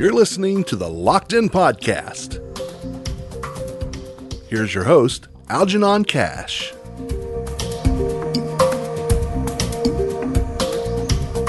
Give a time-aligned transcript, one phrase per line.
[0.00, 2.40] You're listening to the Locked In Podcast.
[4.48, 6.72] Here's your host, Algenon Cash.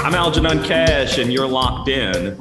[0.00, 2.36] I'm Algenon Cash, and you're locked in.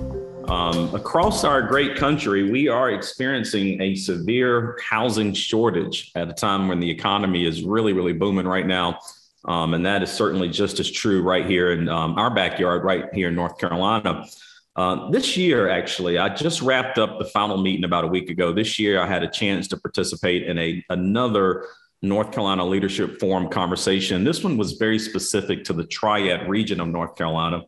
[0.50, 6.68] Um, across our great country, we are experiencing a severe housing shortage at a time
[6.68, 9.00] when the economy is really, really booming right now.
[9.46, 13.06] Um, and that is certainly just as true right here in um, our backyard, right
[13.14, 14.28] here in North Carolina.
[14.76, 18.54] Uh, this year, actually, I just wrapped up the final meeting about a week ago.
[18.54, 21.66] This year, I had a chance to participate in a another
[22.02, 24.24] North Carolina Leadership Forum conversation.
[24.24, 27.64] This one was very specific to the Triad region of North Carolina.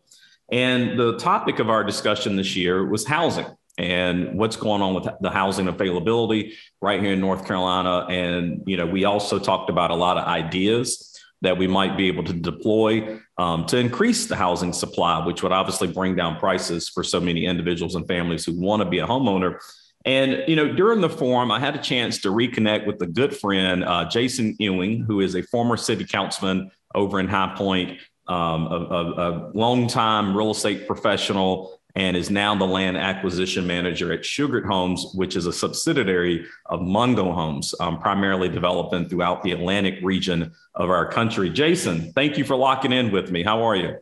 [0.51, 3.45] And the topic of our discussion this year was housing
[3.77, 8.05] and what's going on with the housing availability right here in North Carolina.
[8.09, 11.12] And, you know, we also talked about a lot of ideas
[11.43, 15.51] that we might be able to deploy um, to increase the housing supply, which would
[15.51, 19.05] obviously bring down prices for so many individuals and families who want to be a
[19.05, 19.59] homeowner.
[20.05, 23.35] And you know, during the forum, I had a chance to reconnect with a good
[23.35, 28.67] friend, uh, Jason Ewing, who is a former city councilman over in High Point, um,
[28.67, 34.21] a, a, a longtime real estate professional, and is now the land acquisition manager at
[34.21, 39.99] Shugart Homes, which is a subsidiary of Mungo Homes, um, primarily developing throughout the Atlantic
[40.01, 41.49] region of our country.
[41.49, 43.43] Jason, thank you for locking in with me.
[43.43, 43.97] How are you?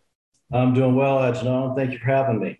[0.53, 1.75] I'm doing well, Algenon.
[1.75, 2.59] Thank you for having me.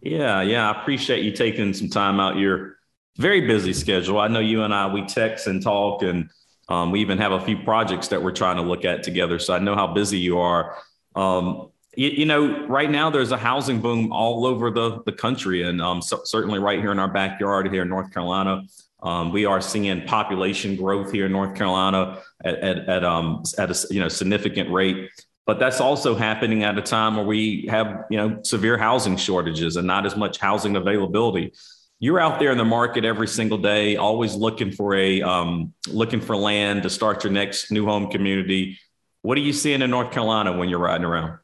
[0.00, 2.76] Yeah, yeah, I appreciate you taking some time out your
[3.16, 4.18] very busy schedule.
[4.20, 6.30] I know you and I we text and talk, and
[6.68, 9.38] um, we even have a few projects that we're trying to look at together.
[9.38, 10.76] So I know how busy you are.
[11.16, 15.64] Um, you, you, know, right now there's a housing boom all over the the country,
[15.64, 18.62] and um, so, certainly right here in our backyard here in North Carolina.
[19.02, 23.72] Um, we are seeing population growth here in North Carolina at at, at, um, at
[23.72, 25.10] a you know significant rate.
[25.44, 29.74] But that's also happening at a time where we have you know severe housing shortages
[29.74, 31.52] and not as much housing availability.
[31.98, 36.20] You're out there in the market every single day always looking for a um, looking
[36.20, 38.78] for land to start your next new home community.
[39.22, 41.40] What are you seeing in north carolina when you're riding around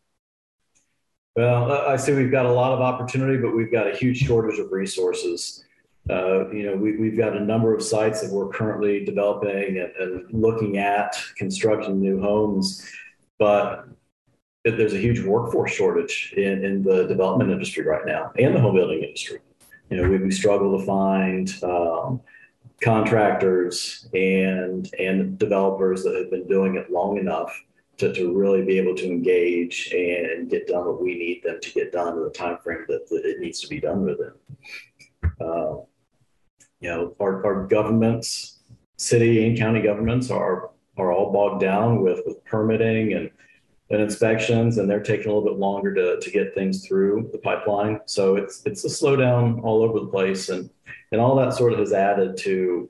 [1.36, 4.58] well i see we've got a lot of opportunity but we've got a huge shortage
[4.58, 5.64] of resources
[6.10, 9.90] uh, you know, we, have got a number of sites that we're currently developing and,
[9.96, 12.86] and looking at constructing new homes,
[13.38, 13.88] but
[14.64, 18.74] there's a huge workforce shortage in, in the development industry right now and the home
[18.74, 19.38] building industry.
[19.88, 22.20] You know, we, we struggle to find um,
[22.82, 27.62] contractors and and developers that have been doing it long enough
[27.98, 31.72] to, to really be able to engage and get done what we need them to
[31.72, 34.32] get done in the time frame that, that it needs to be done within.
[35.40, 35.76] Uh,
[36.80, 38.60] you know, our, our governments,
[38.96, 43.30] city and county governments are are all bogged down with with permitting and
[43.90, 47.38] and inspections, and they're taking a little bit longer to, to get things through the
[47.38, 48.00] pipeline.
[48.06, 50.70] So it's it's a slowdown all over the place, and
[51.12, 52.88] and all that sort of has added to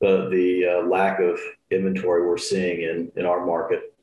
[0.00, 1.38] the the uh, lack of
[1.70, 3.93] inventory we're seeing in in our market.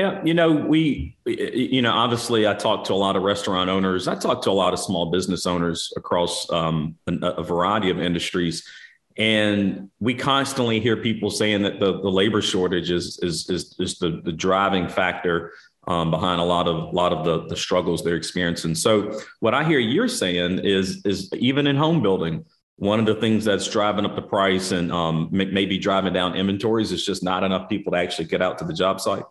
[0.00, 4.08] Yeah, you know, we, you know, obviously, I talk to a lot of restaurant owners.
[4.08, 8.66] I talk to a lot of small business owners across um, a, variety of industries
[9.18, 13.98] and we constantly hear people saying that the, the labor shortage is is is, is
[13.98, 15.52] the, the driving factor
[15.86, 18.74] um, behind a lot of a lot of the, the struggles they're experiencing.
[18.74, 22.46] So what I hear you're saying is is even in home building,
[22.76, 26.90] one of the things that's driving up the price and um, maybe driving down inventories
[26.90, 29.24] is just not enough people to actually get out to the job site.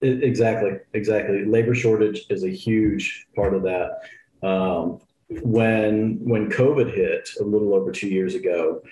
[0.00, 1.44] Exactly, exactly.
[1.44, 3.98] Labor shortage is a huge part of that.
[4.42, 5.00] Um,
[5.42, 8.82] when when COVID hit a little over two years ago,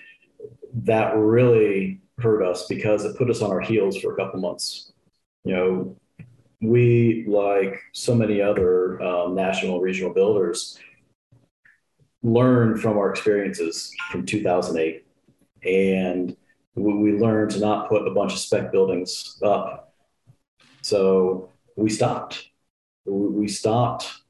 [0.83, 4.91] that really hurt us because it put us on our heels for a couple months.
[5.45, 5.97] You know,
[6.61, 10.79] we, like so many other um, national regional builders,
[12.23, 15.05] learned from our experiences from 2008.
[15.63, 16.35] And
[16.75, 19.86] we, we learned to not put a bunch of spec buildings up.
[20.87, 22.47] So we stopped.
[23.05, 24.21] We stopped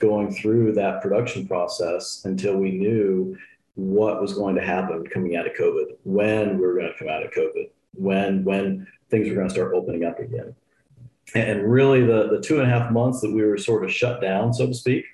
[0.00, 3.36] going through that production process until we knew
[3.74, 7.08] what was going to happen coming out of COVID, when we were going to come
[7.08, 10.52] out of COVID, when when things were going to start opening up again.
[11.36, 14.20] And really, the the two and a half months that we were sort of shut
[14.20, 15.04] down, so to speak,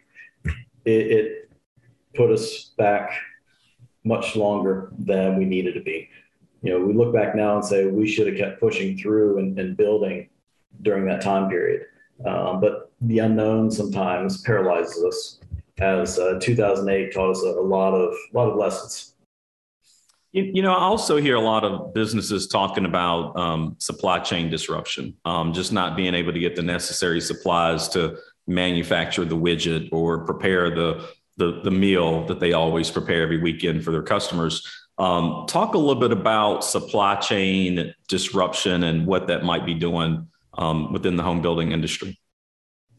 [0.86, 1.50] it, it
[2.14, 3.12] put us back
[4.02, 6.08] much longer than we needed to be.
[6.62, 9.58] You know, we look back now and say we should have kept pushing through and,
[9.58, 10.30] and building
[10.82, 11.86] during that time period.
[12.24, 15.40] Um, but the unknown sometimes paralyzes us
[15.78, 19.14] as uh, 2008 taught us a, a, lot of a lot of lessons.
[20.32, 25.14] You, know, I also hear a lot of businesses talking about um, supply chain disruption,
[25.24, 30.26] um, just not being able to get the necessary supplies to manufacture the widget or
[30.26, 31.08] prepare the
[31.38, 34.66] the, the meal that they always prepare every weekend for their customers.
[34.98, 40.26] Um, talk a little bit about supply chain disruption and what that might be doing
[40.58, 42.18] um, within the home building industry.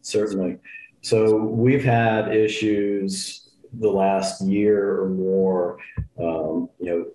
[0.02, 0.58] Certainly.
[1.02, 3.50] So we've had issues
[3.80, 5.78] the last year or more.
[6.20, 7.06] Um, you know,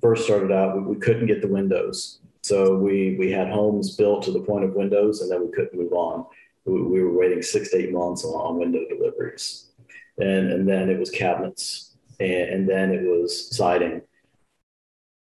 [0.00, 2.20] first started out, we, we couldn't get the windows.
[2.42, 5.78] So we, we had homes built to the point of windows and then we couldn't
[5.78, 6.26] move on.
[6.64, 9.70] We, we were waiting six to eight months on, on window deliveries.
[10.18, 14.02] And, and then it was cabinets and, and then it was siding.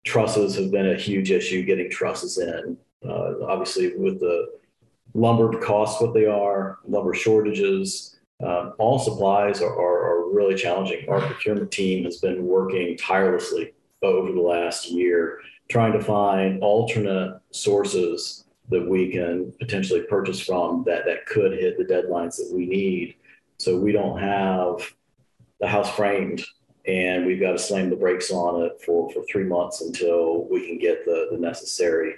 [0.05, 2.77] Trusses have been a huge issue getting trusses in.
[3.07, 4.49] Uh, obviously, with the
[5.15, 11.09] lumber costs what they are, lumber shortages, um, all supplies are, are, are, really challenging.
[11.09, 13.73] Our procurement team has been working tirelessly
[14.03, 20.85] over the last year, trying to find alternate sources that we can potentially purchase from
[20.87, 23.17] that, that could hit the deadlines that we need.
[23.59, 24.93] So we don't have
[25.61, 26.45] the house framed
[26.87, 30.67] and we've got to slam the brakes on it for, for three months until we
[30.67, 32.15] can get the, the necessary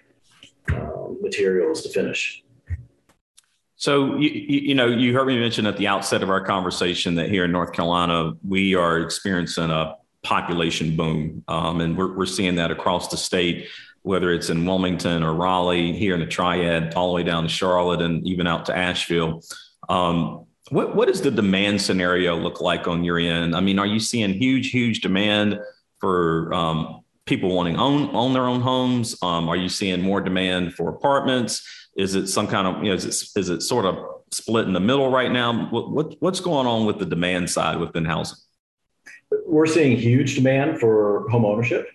[0.75, 2.43] um, materials to finish.
[3.76, 7.31] So you, you know you heard me mention at the outset of our conversation that
[7.31, 12.56] here in North Carolina we are experiencing a population boom, um, and we're we're seeing
[12.56, 13.69] that across the state,
[14.02, 17.49] whether it's in Wilmington or Raleigh, here in the Triad, all the way down to
[17.49, 19.43] Charlotte, and even out to Asheville.
[19.88, 23.56] Um, what what does the demand scenario look like on your end?
[23.56, 25.58] I mean, are you seeing huge huge demand
[26.00, 27.00] for um,
[27.31, 29.17] people wanting own own their own homes?
[29.23, 31.65] Um, are you seeing more demand for apartments?
[31.97, 33.97] Is it some kind of, you know, is it, is it sort of
[34.32, 35.69] split in the middle right now?
[35.71, 38.38] What, what, what's going on with the demand side within housing?
[39.47, 41.88] We're seeing huge demand for home ownership.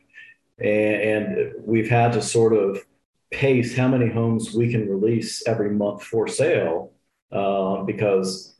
[0.59, 2.79] And we've had to sort of
[3.29, 6.93] pace how many homes we can release every month for sale
[7.33, 8.55] uh, because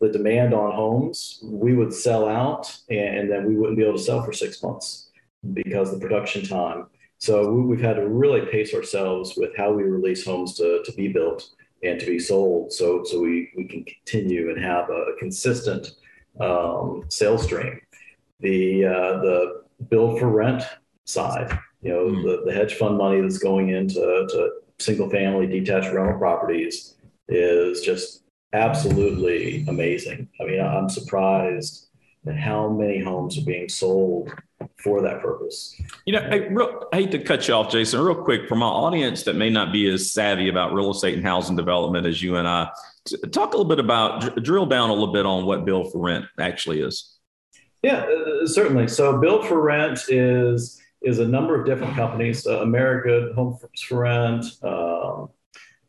[0.00, 4.02] the demand on homes, we would sell out and then we wouldn't be able to
[4.02, 5.05] sell for six months
[5.52, 6.86] because the production time
[7.18, 11.08] so we've had to really pace ourselves with how we release homes to, to be
[11.08, 11.48] built
[11.82, 12.72] and to be sold.
[12.72, 15.92] So, so we, we can continue and have a consistent
[16.40, 17.80] um, sales stream.
[18.40, 20.62] The, uh, the build for rent
[21.04, 22.22] side, you know, mm.
[22.22, 26.96] the, the hedge fund money that's going into to single family detached rental properties
[27.28, 30.28] is just absolutely amazing.
[30.38, 31.88] I mean, I'm surprised
[32.26, 34.32] at how many homes are being sold
[34.78, 35.80] for that purpose.
[36.04, 38.48] You know, I, real, I hate to cut you off, Jason, real quick.
[38.48, 42.06] For my audience that may not be as savvy about real estate and housing development
[42.06, 42.70] as you and I,
[43.32, 46.24] talk a little bit about, drill down a little bit on what Build for Rent
[46.38, 47.16] actually is.
[47.82, 48.88] Yeah, uh, certainly.
[48.88, 52.46] So Build for Rent is is a number of different companies.
[52.46, 55.28] Uh, America Homes for Rent, um,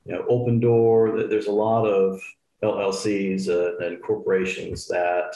[0.05, 1.27] you know, Opendoor.
[1.29, 2.21] There's a lot of
[2.63, 5.33] LLCs uh, and corporations that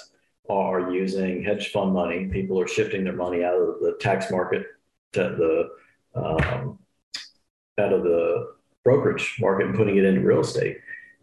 [0.51, 2.25] are using hedge fund money.
[2.25, 4.65] People are shifting their money out of the tax market
[5.13, 5.69] to the
[6.19, 6.79] um,
[7.79, 8.53] out of the
[8.83, 10.77] brokerage market and putting it into real estate.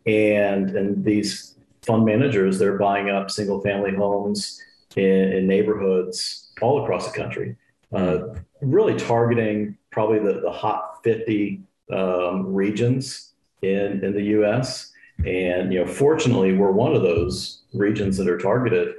[0.06, 4.62] And and these fund managers, they're buying up single family homes
[4.96, 7.56] in, in neighborhoods all across the country,
[7.92, 8.18] uh,
[8.60, 13.32] really targeting probably the, the hot 50 um, regions
[13.62, 14.92] in, in the US.
[15.24, 18.94] And you know, fortunately, we're one of those regions that are targeted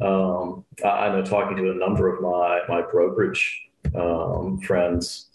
[0.00, 3.62] um, I, I, know talking to a number of my my brokerage
[3.94, 5.28] um, friends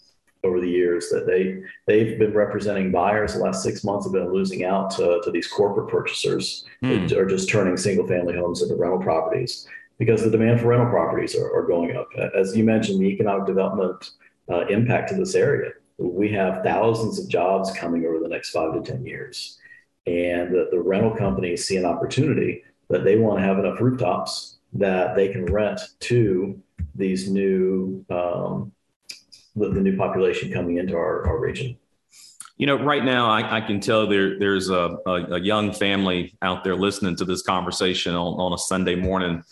[0.44, 4.32] over the years that they they've been representing buyers the last six months have been
[4.32, 6.64] losing out to, to these corporate purchasers
[7.08, 9.66] that are just turning single family homes into rental properties
[9.98, 12.08] because the demand for rental properties are, are going up.
[12.36, 14.10] As you mentioned, the economic development
[14.48, 15.72] uh, impact to this area.
[15.98, 19.58] We have thousands of jobs coming over the next five to 10 years.
[20.06, 24.58] And the, the rental companies see an opportunity that they want to have enough rooftops
[24.74, 26.60] that they can rent to
[26.94, 28.72] these new um,
[29.56, 31.76] the, the, new population coming into our, our region.
[32.56, 36.34] You know, right now I, I can tell there there's a, a, a, young family
[36.42, 39.42] out there listening to this conversation on, on a Sunday morning,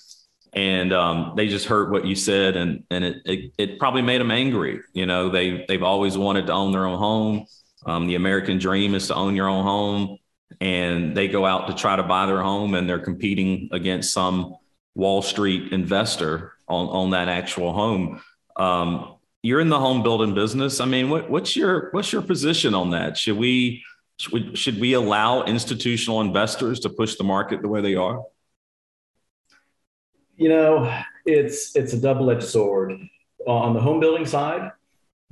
[0.53, 4.21] and um, they just heard what you said, and and it, it, it probably made
[4.21, 4.81] them angry.
[4.93, 7.47] You know, they they've always wanted to own their own home.
[7.85, 10.19] Um, the American dream is to own your own home,
[10.61, 14.57] and they go out to try to buy their home, and they're competing against some
[14.95, 18.23] Wall Street investor on, on that actual home.
[18.57, 20.81] Um, you're in the home building business.
[20.81, 23.17] I mean, what, what's your what's your position on that?
[23.17, 23.85] Should we
[24.17, 28.23] should we, should we allow institutional investors to push the market the way they are?
[30.37, 32.95] You know, it's it's a double edged sword.
[33.47, 34.73] On the home building side,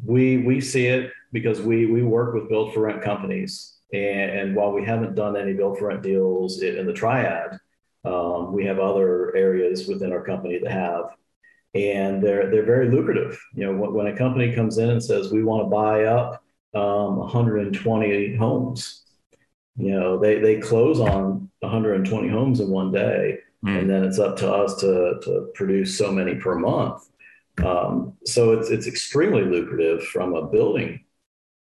[0.05, 4.57] we we see it because we we work with build for rent companies And, and
[4.57, 7.59] while we haven't done any build for rent deals in the triad,
[8.05, 11.15] um, we have other areas within our company that have,
[11.75, 13.41] and they're they're very lucrative.
[13.55, 16.43] You know, when, when a company comes in and says we want to buy up
[16.75, 19.05] um, 120 homes,
[19.77, 23.79] you know, they they close on 120 homes in one day, mm.
[23.79, 27.09] and then it's up to us to to produce so many per month.
[27.65, 31.05] Um, so it's it's extremely lucrative from a building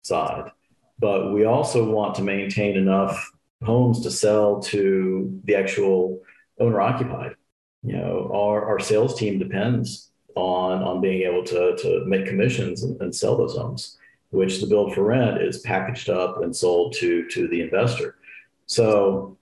[0.00, 0.50] side,
[0.98, 3.30] but we also want to maintain enough
[3.62, 6.20] homes to sell to the actual
[6.58, 7.34] owner occupied.
[7.82, 12.82] You know, our, our sales team depends on on being able to to make commissions
[12.84, 13.98] and, and sell those homes,
[14.30, 18.16] which the build for rent is packaged up and sold to to the investor.
[18.66, 19.36] So,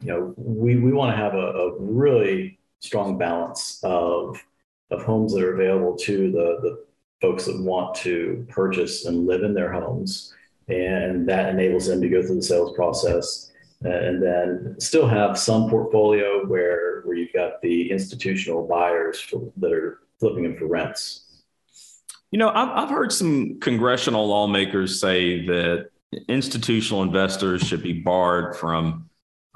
[0.00, 4.42] you know, we we want to have a, a really strong balance of
[4.90, 6.84] of homes that are available to the the
[7.20, 10.34] folks that want to purchase and live in their homes,
[10.68, 15.70] and that enables them to go through the sales process and then still have some
[15.70, 21.24] portfolio where where you've got the institutional buyers for, that are flipping them for rents.
[22.30, 25.90] You know, I've, I've heard some congressional lawmakers say that
[26.28, 29.08] institutional investors should be barred from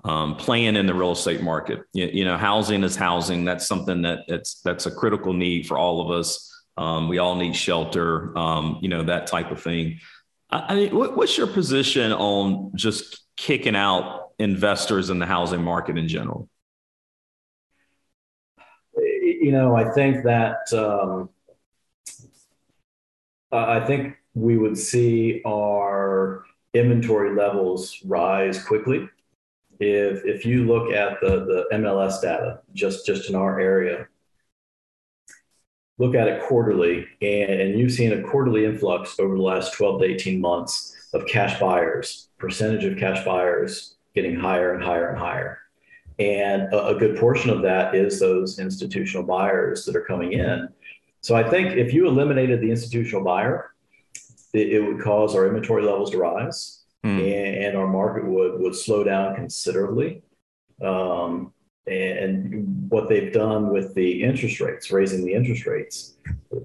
[0.05, 1.83] um, playing in the real estate market.
[1.93, 3.45] You, you, know, housing is housing.
[3.45, 6.49] That's something that that's that's a critical need for all of us.
[6.77, 8.37] Um, we all need shelter.
[8.37, 10.01] Um, you know, that type of thing.
[10.53, 15.97] I, mean, what, what's your position on just kicking out investors in the housing market
[15.97, 16.49] in general?
[18.97, 21.31] You know, I think that um,
[23.51, 26.45] I think we would see our
[26.75, 29.09] inventory levels rise quickly
[29.81, 34.07] if if you look at the the MLS data just just in our area.
[35.99, 40.01] Look at it quarterly, and, and you've seen a quarterly influx over the last 12
[40.01, 45.19] to 18 months of cash buyers, percentage of cash buyers getting higher and higher and
[45.19, 45.59] higher.
[46.19, 50.69] And a, a good portion of that is those institutional buyers that are coming in.
[51.21, 53.73] So I think if you eliminated the institutional buyer,
[54.53, 57.19] it, it would cause our inventory levels to rise mm.
[57.19, 60.23] and, and, our market would, would slow down considerably.
[60.83, 61.53] Um,
[61.87, 66.15] and what they've done with the interest rates, raising the interest rates,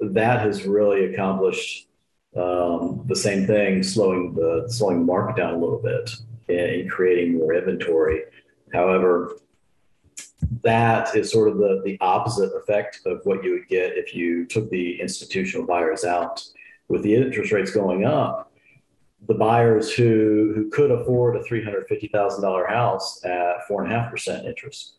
[0.01, 1.87] that has really accomplished
[2.35, 6.11] um, the same thing, slowing the slowing the market down a little bit
[6.49, 8.23] and creating more inventory.
[8.73, 9.37] However,
[10.61, 14.45] that is sort of the, the opposite effect of what you would get if you
[14.45, 16.43] took the institutional buyers out.
[16.89, 18.53] With the interest rates going up,
[19.27, 24.45] the buyers who, who could afford a $350,000 house at four and a half percent
[24.45, 24.93] interest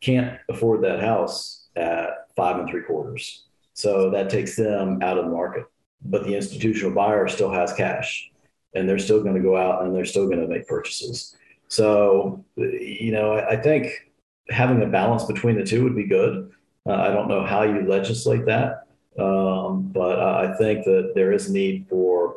[0.00, 3.44] can't afford that house at five and three quarters.
[3.74, 5.66] So that takes them out of the market
[6.04, 8.30] but the institutional buyer still has cash
[8.74, 11.36] and they're still going to go out and they're still going to make purchases.
[11.68, 14.10] So, you know, I, think
[14.48, 16.50] having a balance between the two would be good.
[16.86, 18.86] Uh, I don't know how you legislate that,
[19.18, 22.36] um, but I think that there is need for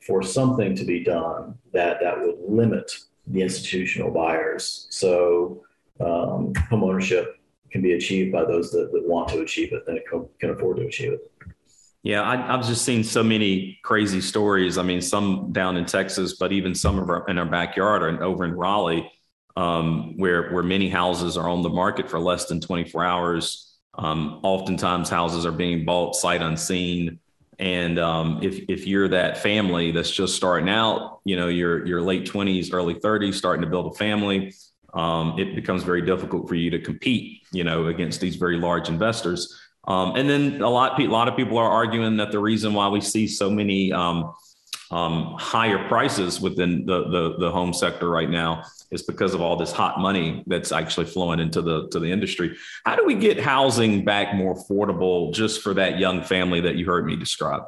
[0.00, 2.92] for something to be done that that would limit
[3.26, 4.86] the institutional buyers.
[4.90, 5.62] So,
[6.00, 7.38] um, home ownership
[7.70, 10.00] can be achieved by those that, that want to achieve it and
[10.38, 11.32] can afford to achieve it.
[12.04, 14.76] Yeah, I, have just seen so many crazy stories.
[14.76, 18.22] I mean, some down in Texas, but even some of our in our backyard or
[18.22, 19.10] over in Raleigh,
[19.56, 23.74] um, where where many houses are on the market for less than 24 hours.
[23.94, 27.20] Um, oftentimes, houses are being bought sight unseen.
[27.58, 32.02] And um, if if you're that family that's just starting out, you know, your your
[32.02, 34.52] late 20s, early 30s, starting to build a family,
[34.94, 38.88] um, it becomes very difficult for you to compete, you know, against these very large
[38.88, 39.60] investors.
[39.86, 42.88] Um, and then a lot, a lot of people are arguing that the reason why
[42.88, 44.32] we see so many um,
[44.90, 49.56] um, higher prices within the, the, the home sector right now is because of all
[49.56, 52.56] this hot money that's actually flowing into the to the industry.
[52.86, 56.86] How do we get housing back more affordable just for that young family that you
[56.86, 57.64] heard me describe?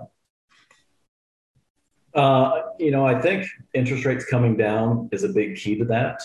[2.14, 6.22] Uh, you know, I think interest rates coming down is a big key to that.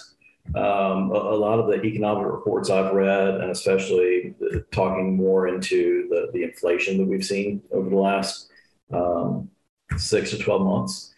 [0.56, 5.48] Um, a, a, lot of the economic reports I've read, and especially the, talking more
[5.48, 8.50] into the, the inflation that we've seen over the last
[8.92, 9.50] um,
[9.98, 11.14] six to 12 months,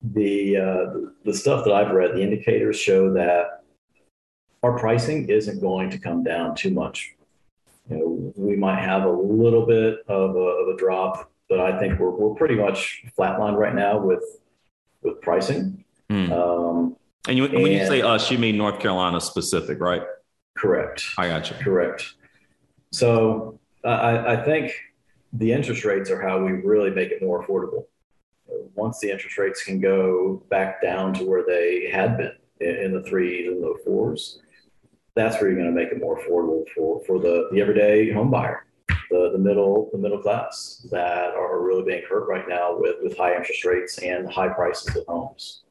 [0.00, 3.64] the, uh, the stuff that I've read, the indicators show that
[4.62, 7.14] our pricing isn't going to come down too much.
[7.90, 11.78] You know, we might have a little bit of a, of a drop, but I
[11.78, 14.22] think we're, we're pretty much flatlined right now with
[15.02, 15.84] with pricing.
[16.10, 16.32] Mm.
[16.32, 16.96] Um,
[17.28, 20.02] and, you, and when you say us, you mean North Carolina specific, right?
[20.56, 21.04] Correct.
[21.18, 21.56] I got you.
[21.56, 22.14] Correct.
[22.90, 24.72] So I, I think
[25.32, 27.84] the interest rates are how we really make it more affordable.
[28.74, 33.02] once the interest rates can go back down to where they had been in the
[33.02, 34.40] threes and the fours,
[35.14, 38.30] that's where you're going to make it more affordable for, for the, the everyday home
[38.30, 38.66] buyer,
[39.10, 43.16] the, the middle the middle class that are really being hurt right now with, with
[43.16, 45.62] high interest rates and high prices of homes.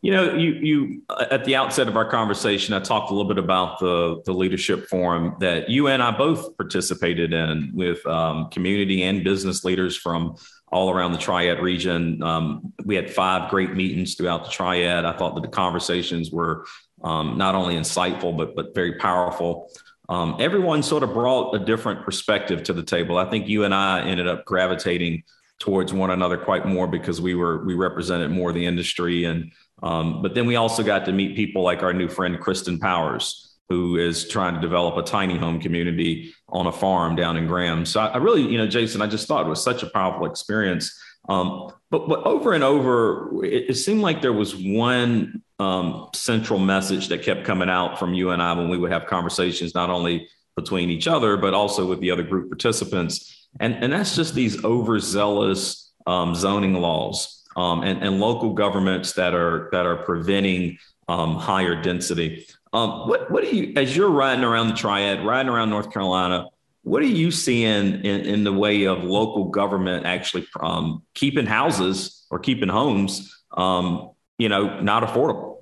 [0.00, 3.42] You know, you you at the outset of our conversation, I talked a little bit
[3.42, 9.02] about the the leadership forum that you and I both participated in with um, community
[9.02, 10.36] and business leaders from
[10.70, 12.22] all around the Triad region.
[12.22, 15.04] Um, we had five great meetings throughout the Triad.
[15.04, 16.66] I thought that the conversations were
[17.02, 19.68] um, not only insightful but but very powerful.
[20.08, 23.18] Um, everyone sort of brought a different perspective to the table.
[23.18, 25.24] I think you and I ended up gravitating
[25.58, 29.52] towards one another quite more because we were we represented more of the industry and
[29.82, 33.56] um, but then we also got to meet people like our new friend Kristen Powers,
[33.68, 37.84] who is trying to develop a tiny home community on a farm down in Graham.
[37.84, 40.26] So I, I really, you know, Jason, I just thought it was such a powerful
[40.26, 40.98] experience.
[41.28, 46.58] Um, but but over and over, it, it seemed like there was one um, central
[46.58, 49.90] message that kept coming out from you and I when we would have conversations, not
[49.90, 54.34] only between each other but also with the other group participants, and and that's just
[54.34, 60.78] these overzealous um, zoning laws um, and, and local governments that are that are preventing
[61.08, 62.46] um, higher density.
[62.72, 66.46] Um, what what do you as you're riding around the triad, riding around North Carolina?
[66.82, 72.24] What are you seeing in, in the way of local government actually um, keeping houses
[72.30, 75.58] or keeping homes, um, you know, not affordable?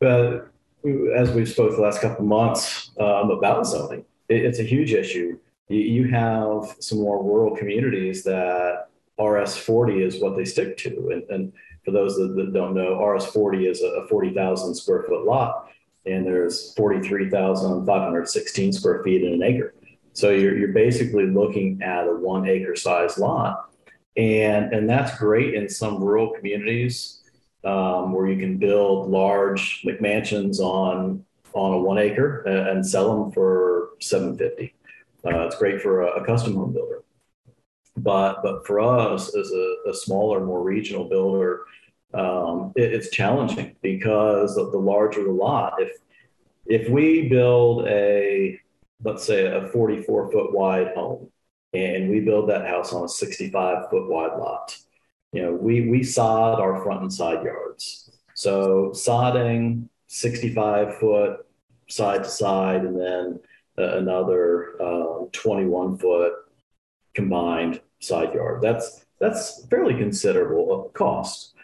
[0.00, 0.48] But
[1.14, 4.92] as we've spoke the last couple of months um, about zoning, it, it's a huge
[4.92, 5.38] issue.
[5.68, 8.89] You have some more rural communities that
[9.20, 11.10] RS40 is what they stick to.
[11.12, 11.52] And, and
[11.84, 15.70] for those that, that, don't know, RS40 is a 40,000 square foot lot,
[16.06, 19.74] and there's 43,516 square feet in an acre.
[20.12, 23.70] So you're, you're basically looking at a one acre size lot.
[24.16, 27.20] And, and that's great in some rural communities
[27.64, 33.22] um, where you can build large McMansions on, on a one acre and, and sell
[33.22, 34.74] them for 750.
[35.24, 37.02] Uh, it's great for a, a custom home builder.
[38.02, 41.62] But but for us as a, a smaller, more regional builder,
[42.14, 45.74] um, it, it's challenging because of the larger the lot.
[45.78, 45.92] If
[46.66, 48.58] if we build a
[49.02, 51.30] let's say a 44 foot wide home
[51.72, 54.76] and we build that house on a 65 foot wide lot,
[55.32, 58.10] you know, we we sod our front and side yards.
[58.34, 61.46] So sodding 65 foot
[61.88, 63.40] side to side, and then
[63.76, 66.32] another um, 21 foot
[67.14, 68.60] combined side yard.
[68.62, 71.54] That's that's fairly considerable of cost.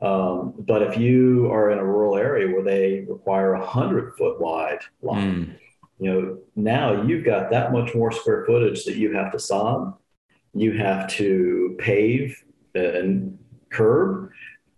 [0.00, 4.40] Um, but if you are in a rural area where they require a hundred foot
[4.40, 5.58] wide line, mm.
[5.98, 9.94] you know now you've got that much more square footage that you have to sod,
[10.54, 13.38] you have to pave and
[13.70, 14.30] curb.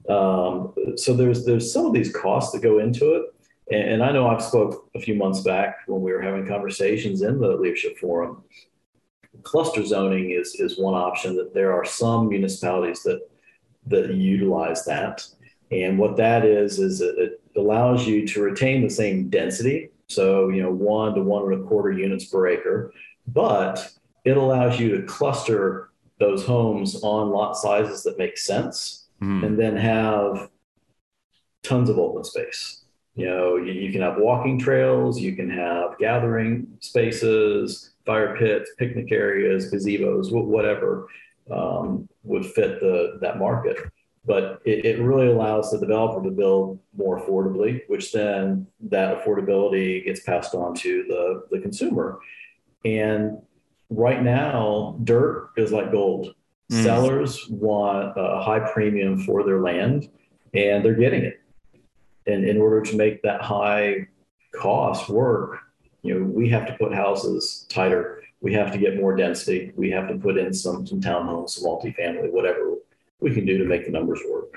[0.09, 3.23] Um, so there's there's some of these costs that go into it.
[3.71, 7.23] And, and I know I've spoke a few months back when we were having conversations
[7.23, 8.43] in the leadership forum
[9.43, 13.21] cluster zoning is is one option that there are some municipalities that
[13.87, 15.25] that utilize that
[15.71, 20.49] and what that is is it, it allows you to retain the same density so
[20.49, 22.93] you know one to one and a quarter units per acre
[23.29, 23.93] but
[24.25, 29.45] it allows you to cluster those homes on lot sizes that make sense mm.
[29.45, 30.51] and then have
[31.63, 32.80] tons of open space
[33.15, 38.71] you know you, you can have walking trails you can have gathering spaces fire pits,
[38.77, 41.07] picnic areas, gazebos, whatever
[41.51, 43.77] um, would fit the that market.
[44.27, 50.05] But it, it, really allows the developer to build more affordably, which then that affordability
[50.05, 52.19] gets passed on to the, the consumer.
[52.85, 53.39] And
[53.89, 56.35] right now, dirt is like gold.
[56.71, 56.83] Mm.
[56.83, 60.09] Sellers want a high premium for their land,
[60.53, 61.41] and they're getting it.
[62.31, 64.07] And in order to make that high
[64.55, 65.59] cost work,
[66.03, 68.23] you know, we have to put houses tighter.
[68.41, 69.73] We have to get more density.
[69.77, 72.77] We have to put in some some townhomes, some multifamily, whatever
[73.21, 74.55] we can do to make the numbers work.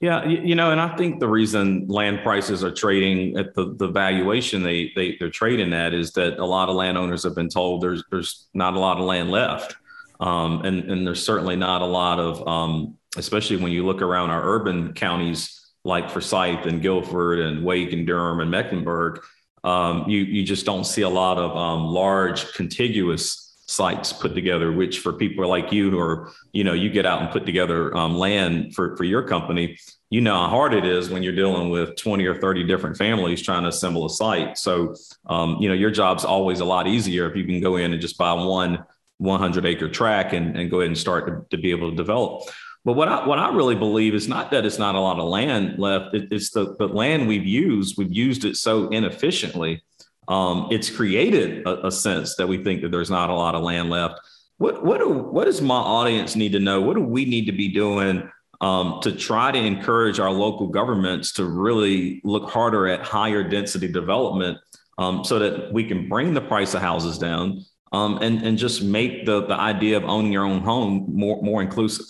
[0.00, 3.88] Yeah, you know, and I think the reason land prices are trading at the, the
[3.88, 7.82] valuation they, they they're trading at is that a lot of landowners have been told
[7.82, 9.76] there's there's not a lot of land left,
[10.20, 14.30] um, and and there's certainly not a lot of um, especially when you look around
[14.30, 19.22] our urban counties like Forsyth and Guilford and Wake and Durham and Mecklenburg
[19.66, 24.70] um, you you just don't see a lot of um, large contiguous sites put together.
[24.70, 27.94] Which for people like you who are you know you get out and put together
[27.96, 29.76] um, land for for your company,
[30.08, 33.42] you know how hard it is when you're dealing with 20 or 30 different families
[33.42, 34.56] trying to assemble a site.
[34.56, 34.94] So
[35.26, 38.00] um, you know your job's always a lot easier if you can go in and
[38.00, 38.84] just buy one
[39.18, 42.42] 100 acre track and, and go ahead and start to, to be able to develop.
[42.86, 45.24] But what I, what I really believe is not that it's not a lot of
[45.24, 46.14] land left.
[46.14, 47.98] It, it's the, the land we've used.
[47.98, 49.82] We've used it so inefficiently.
[50.28, 53.62] Um, it's created a, a, sense that we think that there's not a lot of
[53.62, 54.20] land left.
[54.58, 56.80] What what do, what does my audience need to know?
[56.80, 61.32] What do we need to be doing um, to try to encourage our local governments
[61.34, 64.58] to really look harder at higher density development
[64.96, 68.82] um, so that we can bring the price of houses down um, and, and just
[68.82, 72.06] make the, the idea of owning your own home more, more inclusive?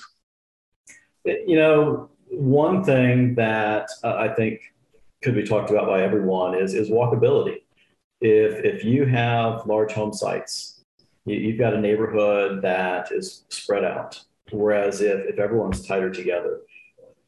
[1.26, 4.60] You know, one thing that uh, I think
[5.22, 7.62] could be talked about by everyone is, is walkability.
[8.20, 10.80] If, if you have large home sites,
[11.24, 14.20] you, have got a neighborhood that is spread out.
[14.52, 16.60] Whereas if, if everyone's tighter together,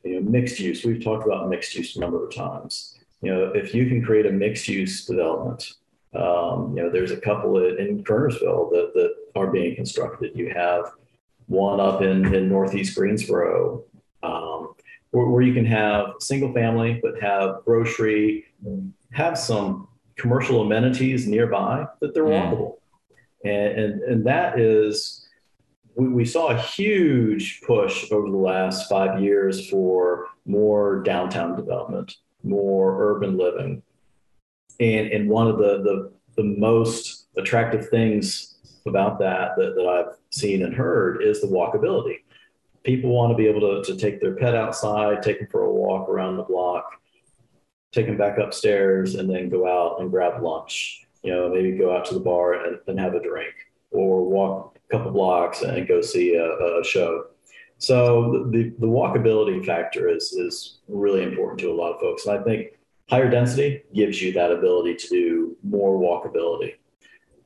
[0.05, 2.97] you know, mixed use, we've talked about mixed use a number of times.
[3.21, 5.73] You know, if you can create a mixed use development,
[6.15, 10.33] um, you know, there's a couple in Kernersville that, that are being constructed.
[10.35, 10.93] You have
[11.47, 13.85] one up in, in Northeast Greensboro,
[14.23, 14.75] um,
[15.11, 18.45] where, where, you can have single family, but have grocery,
[19.13, 22.33] have some commercial amenities nearby that they're mm.
[22.33, 22.75] walkable.
[23.45, 25.29] And, and, and that is
[25.99, 32.17] we, we saw a huge push over the last five years for more downtown development,
[32.43, 33.83] more urban living.
[34.81, 38.55] And, and one of the, the, the most attractive things
[38.87, 42.19] about that, that that I've seen and heard is the walkability.
[42.89, 45.71] People want to be able to, to take their pet outside, take them for a
[45.71, 46.91] walk around the block,
[47.93, 51.05] take them back upstairs, and then go out and grab lunch.
[51.23, 53.53] You know, maybe go out to the bar and, and have a drink
[53.91, 57.27] or walk a couple blocks and go see a, a show.
[57.77, 62.25] So the, the walkability factor is, is really important to a lot of folks.
[62.25, 62.79] And I think
[63.11, 66.77] higher density gives you that ability to do more walkability.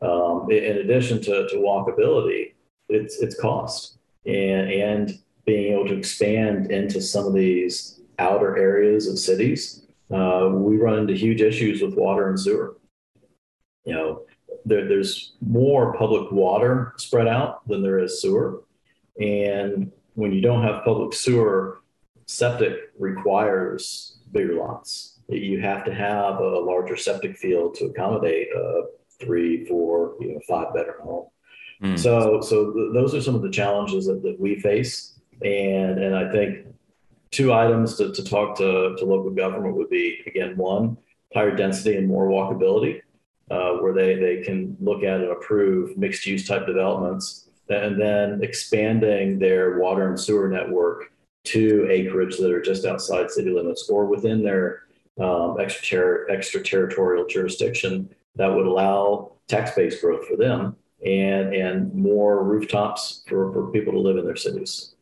[0.03, 2.53] Um, in addition to, to walkability,
[2.89, 9.09] it's, it's cost and, and being able to expand into some of these outer areas
[9.09, 9.87] of cities.
[10.13, 12.77] Uh, we run into huge issues with water and sewer.
[13.85, 14.23] You know,
[14.65, 18.63] there, there's more public water spread out than there is sewer.
[19.21, 21.81] And when you don't have public sewer,
[22.27, 25.21] septic requires bigger lots.
[25.29, 28.83] You have to have a larger septic field to accommodate a
[29.21, 31.27] three, four, you know, five bedroom home.
[31.83, 31.99] Mm.
[31.99, 35.12] So, so th- those are some of the challenges that, that we face.
[35.45, 36.67] And, and I think
[37.31, 40.97] two items to, to talk to, to local government would be again, one,
[41.35, 43.01] higher density and more walkability
[43.51, 48.43] uh, where they, they can look at and approve mixed use type developments and then
[48.43, 51.13] expanding their water and sewer network
[51.45, 54.85] to acreage that are just outside city limits or within their
[55.21, 62.45] um, extra, extraterritorial jurisdiction that would allow tax base growth for them and, and more
[62.45, 64.95] rooftops for, for people to live in their cities.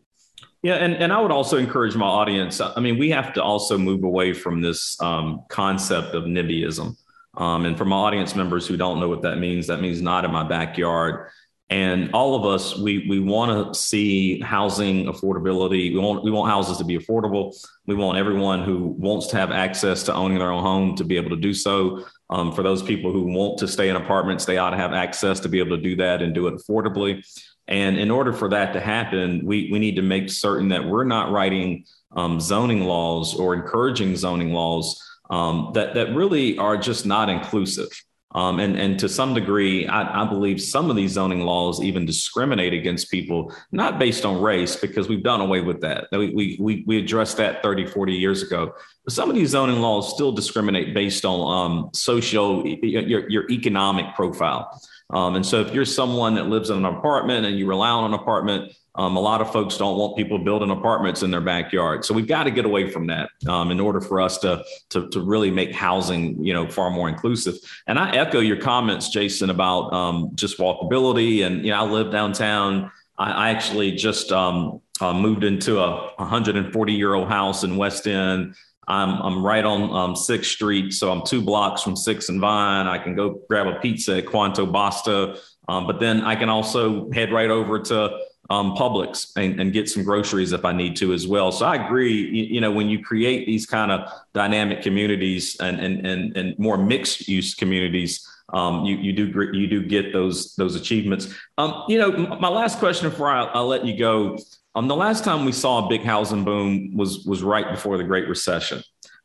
[0.63, 2.61] Yeah, and, and I would also encourage my audience.
[2.61, 6.97] I mean, we have to also move away from this um, concept of NIMBYism.
[7.37, 10.25] Um, and for my audience members who don't know what that means, that means not
[10.25, 11.31] in my backyard.
[11.71, 15.95] And all of us, we we want to see housing affordability.
[15.95, 17.55] We want we want houses to be affordable.
[17.87, 21.17] We want everyone who wants to have access to owning their own home to be
[21.17, 22.05] able to do so.
[22.29, 25.39] Um, for those people who want to stay in apartments, they ought to have access
[25.41, 27.25] to be able to do that and do it affordably.
[27.71, 31.05] And in order for that to happen, we we need to make certain that we're
[31.05, 37.07] not writing um, zoning laws or encouraging zoning laws um, that that really are just
[37.07, 37.89] not inclusive.
[38.33, 42.07] Um, and, and to some degree, I, I, believe some of these zoning laws even
[42.07, 46.07] discriminate against people, not based on race, because we've done away with that.
[46.13, 48.73] We, we, we addressed that 30, 40 years ago.
[49.05, 54.15] But some of these zoning laws still discriminate based on um, social, your, your economic
[54.15, 54.81] profile.
[55.13, 58.05] Um, and so if you're someone that lives in an apartment and you rely on
[58.05, 62.05] an apartment, um, a lot of folks don't want people building apartments in their backyard.
[62.05, 65.09] So we've got to get away from that um, in order for us to, to,
[65.11, 67.55] to really make housing, you know, far more inclusive.
[67.87, 71.47] And I echo your comments, Jason, about um, just walkability.
[71.47, 72.91] And, you know, I live downtown.
[73.17, 78.07] I, I actually just um, uh, moved into a 140 year old house in West
[78.07, 78.55] End.
[78.91, 80.93] I'm, I'm right on um, 6th Street.
[80.93, 82.89] So I'm two blocks from 6th and Vine.
[82.89, 85.39] I can go grab a pizza at Quanto Basta.
[85.69, 88.19] Um, but then I can also head right over to
[88.51, 91.53] um, Publix and, and, get some groceries if I need to as well.
[91.53, 92.13] So I agree.
[92.13, 96.59] You, you know, when you create these kind of dynamic communities and and and, and
[96.59, 101.33] more mixed use communities, um, you you do you do get those those achievements.
[101.59, 104.37] Um, you know, my last question before I, I'll let you go.
[104.75, 108.05] Um, the last time we saw a big housing boom was was right before the
[108.05, 108.83] Great Recession.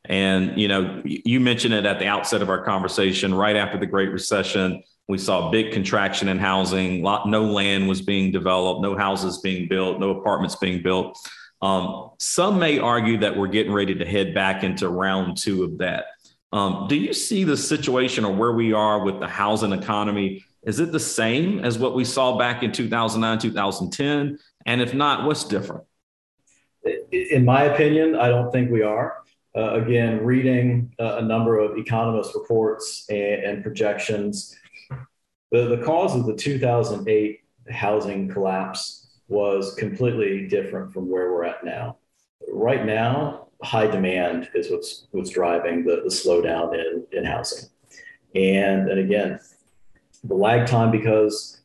[0.08, 3.88] And, you know, you mentioned it at the outset of our conversation, right after the
[3.88, 7.02] Great Recession, we saw a big contraction in housing.
[7.02, 11.18] No land was being developed, no houses being built, no apartments being built.
[11.62, 15.78] Um, some may argue that we're getting ready to head back into round two of
[15.80, 16.06] that.
[16.52, 20.44] Um, do you see the situation or where we are with the housing economy?
[20.64, 24.40] Is it the same as what we saw back in 2009, 2010?
[24.66, 25.84] And if not, what's different?
[27.12, 29.18] In my opinion, I don't think we are.
[29.56, 34.56] Uh, again, reading uh, a number of economist reports and, and projections,
[35.52, 37.40] the, the cause of the 2008
[37.72, 41.98] housing collapse was completely different from where we're at now.
[42.52, 47.70] Right now, high demand is what's what's driving the, the slowdown in, in housing.
[48.36, 49.40] And, and again,
[50.24, 51.62] the lag time because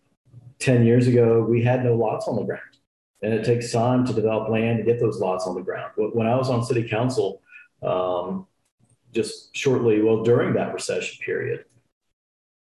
[0.60, 2.62] 10 years ago we had no lots on the ground.
[3.22, 5.92] And it takes time to develop land to get those lots on the ground.
[5.96, 7.42] When I was on city council,
[7.82, 8.46] um,
[9.12, 11.64] just shortly, well, during that recession period,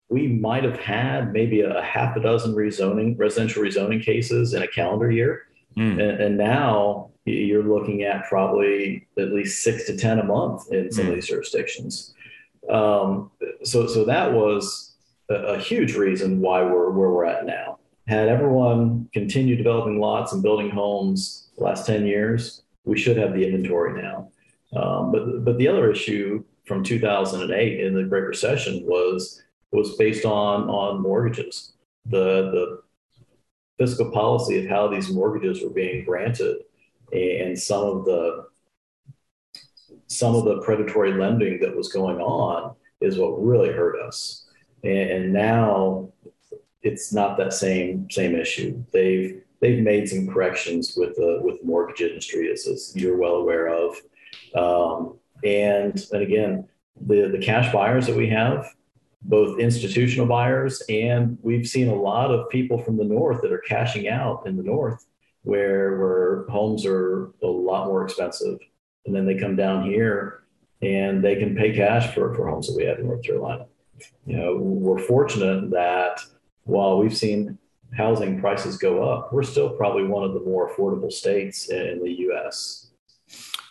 [0.09, 4.67] we might have had maybe a, half a dozen rezoning, residential rezoning cases in a
[4.67, 5.43] calendar year.
[5.77, 5.91] Mm.
[5.93, 10.91] And, and, now you're looking at probably at least six to 10 a month in
[10.91, 11.09] some mm.
[11.09, 12.13] of these jurisdictions.
[12.69, 13.31] Um,
[13.63, 14.95] so, so that was
[15.29, 17.79] a, a, huge reason why we're where we're at now.
[18.07, 23.33] Had everyone continued developing lots and building homes the last 10 years, we should have
[23.33, 24.29] the inventory now.
[24.75, 30.25] Um, but, but the other issue from 2008 in the Great Recession was was based
[30.25, 31.73] on on mortgages.
[32.05, 32.81] The the
[33.77, 36.57] fiscal policy of how these mortgages were being granted,
[37.11, 38.45] and some of the
[40.07, 44.45] some of the predatory lending that was going on is what really hurt us.
[44.83, 46.11] And, and now
[46.83, 48.83] it's not that same same issue.
[48.91, 53.35] They've they've made some corrections with the with the mortgage industry, as, as you're well
[53.35, 53.95] aware of.
[54.55, 56.67] Um, and and again,
[57.07, 58.65] the the cash buyers that we have
[59.23, 63.63] both institutional buyers and we've seen a lot of people from the north that are
[63.67, 65.05] cashing out in the north
[65.43, 68.57] where where homes are a lot more expensive
[69.05, 70.43] and then they come down here
[70.81, 73.65] and they can pay cash for, for homes that we have in north carolina
[74.25, 76.19] you know we're fortunate that
[76.63, 77.57] while we've seen
[77.97, 82.11] housing prices go up we're still probably one of the more affordable states in the
[82.11, 82.91] us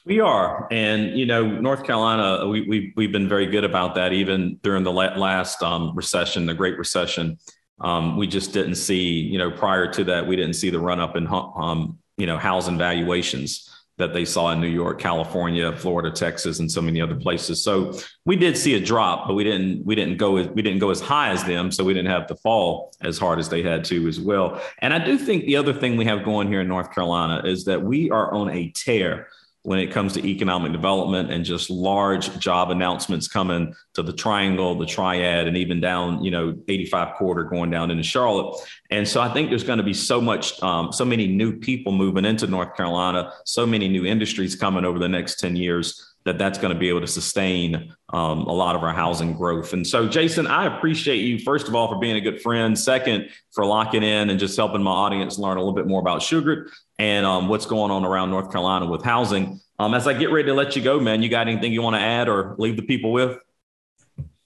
[0.07, 4.13] we are, and you know, North Carolina, we, we we've been very good about that.
[4.13, 7.39] Even during the last um, recession, the Great Recession,
[7.81, 9.21] um, we just didn't see.
[9.21, 12.39] You know, prior to that, we didn't see the run up in um, you know
[12.39, 13.70] housing valuations
[14.01, 17.63] that they saw in New York, California, Florida, Texas, and so many other places.
[17.63, 20.81] So we did see a drop, but we didn't we didn't go as we didn't
[20.81, 23.63] go as high as them, so we didn't have to fall as hard as they
[23.63, 24.61] had to as well.
[24.79, 27.65] And I do think the other thing we have going here in North Carolina is
[27.67, 29.29] that we are on a tear
[29.63, 34.79] when it comes to economic development and just large job announcements coming to the triangle,
[34.79, 38.59] the triad, and even down, you know, 85 quarter going down into Charlotte.
[38.91, 41.93] And so I think there's going to be so much, um, so many new people
[41.93, 46.39] moving into North Carolina, so many new industries coming over the next 10 years that
[46.39, 49.73] that's going to be able to sustain um, a lot of our housing growth.
[49.73, 52.79] And so, Jason, I appreciate you, first of all, for being a good friend.
[52.79, 56.21] Second, for locking in and just helping my audience learn a little bit more about
[56.21, 59.61] Shugart and um, what's going on around North Carolina with housing.
[59.79, 61.97] Um, as I get ready to let you go, man, you got anything you want
[61.97, 63.39] to add or leave the people with?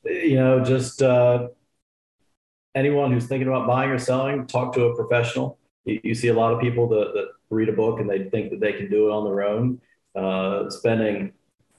[0.04, 1.48] You know, just uh,
[2.76, 5.58] anyone who's thinking about buying or selling, talk to a professional.
[5.86, 8.50] You, you see a lot of people that, that, read a book and they think
[8.50, 9.80] that they can do it on their own.
[10.16, 11.32] Uh, spending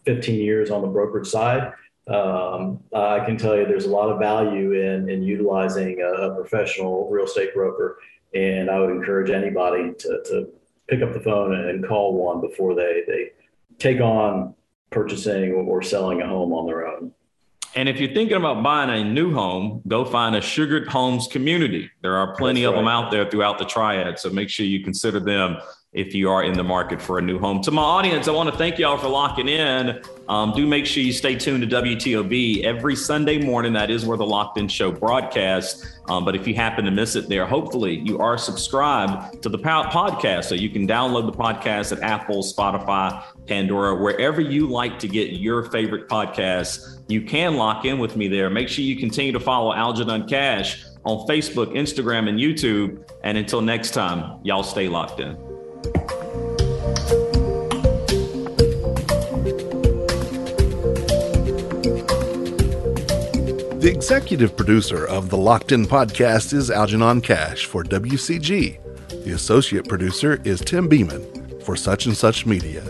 [0.06, 1.74] 15 years on the brokerage side,
[2.08, 7.10] um, I can tell you there's a lot of value in, in utilizing a, professional
[7.10, 7.98] real estate broker.
[8.34, 10.50] And I would encourage anybody to, to
[10.88, 13.32] pick up the phone and call one before they, they
[13.80, 14.54] take on
[14.92, 17.12] purchasing or selling a home on their own.
[17.76, 21.92] And if you're thinking about buying a new home, go find a Shugart Homes community.
[22.02, 24.18] There are plenty of them out there throughout the triad.
[24.18, 25.58] So make sure you consider them
[25.96, 27.62] if you are in the market for a new home.
[27.62, 30.02] To my audience, I want to thank y'all for locking in.
[30.28, 33.72] Um, do make sure you stay tuned to WTOV every Sunday morning.
[33.74, 36.00] That is where the Locked In Show broadcasts.
[36.10, 39.58] Um, but if you happen to miss it there, hopefully you are subscribed to the
[39.58, 40.46] podcast.
[40.46, 45.32] So you can download the podcast at Apple, Spotify, Pandora, wherever you like to get
[45.32, 47.04] your favorite podcasts.
[47.08, 48.50] You can lock in with me there.
[48.50, 53.10] Make sure you continue to follow Algenon Cash on Facebook, Instagram, and YouTube.
[53.24, 55.55] And until next time, y'all stay locked in.
[64.06, 68.78] Executive producer of the Locked In podcast is Algenon Cash for WCG.
[69.26, 72.84] The associate producer is Tim Beeman for Such and Such Media.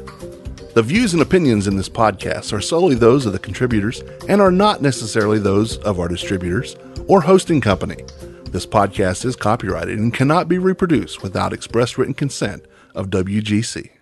[0.73, 4.51] The views and opinions in this podcast are solely those of the contributors and are
[4.51, 6.75] not necessarily those of our distributors
[7.07, 8.03] or hosting company.
[8.49, 13.94] This podcast is copyrighted and cannot be reproduced without express written consent of WGC.